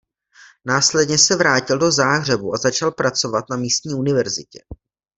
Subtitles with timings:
[0.65, 4.59] Následně se vrátil do Záhřebu a začal pracovat na místní univerzitě.